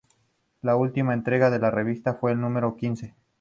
[0.63, 3.13] La última entrega de la revista fue la número quince.